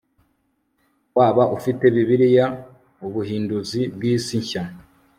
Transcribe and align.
waba 1.17 1.43
ufite 1.57 1.83
bibiliya 1.95 2.45
ubuhinduzi 3.05 3.81
bw'isi 3.93 4.35
nshya 4.43 4.63